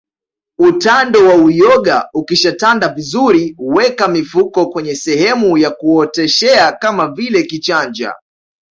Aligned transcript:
Utando 0.59 1.27
wa 1.27 1.35
uyoga 1.35 2.09
ukishatanda 2.13 2.89
vizuri 2.89 3.55
weka 3.59 4.07
mifuko 4.07 4.65
kwenye 4.69 4.95
sehemu 4.95 5.57
ya 5.57 5.71
kuoteshea 5.71 6.71
kama 6.71 7.07
vile 7.11 7.43
kichanja 7.43 8.13